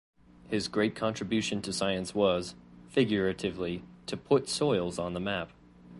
His 0.49 0.67
great 0.67 0.95
contribution 0.95 1.61
to 1.61 1.71
science 1.71 2.15
was, 2.15 2.55
figuratively, 2.89 3.83
to 4.07 4.17
"put 4.17 4.49
soils 4.49 4.97
on 4.97 5.13
the 5.13 5.19
map". 5.19 5.51